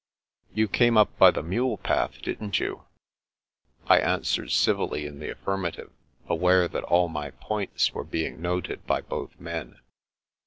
"You 0.55 0.67
came 0.67 0.97
up 0.97 1.15
by 1.19 1.29
the 1.29 1.43
mule 1.43 1.77
path, 1.77 2.23
didn't 2.23 2.59
you?" 2.59 2.85
I 3.85 3.99
answered 3.99 4.49
civilly 4.51 5.05
in 5.05 5.19
the 5.19 5.29
affirmative, 5.29 5.91
aware 6.27 6.67
that 6.67 6.83
all 6.85 7.07
my" 7.07 7.29
points 7.39 7.93
*' 7.93 7.93
were 7.93 8.03
being 8.03 8.41
noted 8.41 8.87
by 8.87 9.01
both 9.01 9.39
men. 9.39 9.79